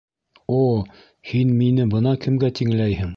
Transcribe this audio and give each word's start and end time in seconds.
О, 0.59 0.61
һин 1.33 1.53
мине 1.59 1.87
бына 1.95 2.17
кемгә 2.27 2.53
тиңләйһең! 2.61 3.09